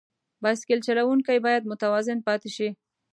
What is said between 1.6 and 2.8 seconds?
متوازن پاتې شي.